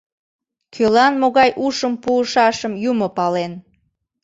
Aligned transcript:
Кӧлан 0.73 1.13
могай 1.21 1.49
ушым 1.65 1.93
пуышашым 2.03 2.73
юмо 2.91 3.07
пален... 3.17 3.51